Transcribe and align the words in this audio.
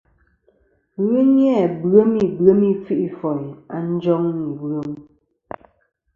Ghɨ 1.03 1.19
ni-a 1.33 1.59
bwem 1.79 2.11
ibwem 2.25 2.59
i 2.71 2.73
kfi'foyn 2.83 3.41
a 3.75 3.77
njoŋ 3.91 4.23
ìbwem. 4.49 4.89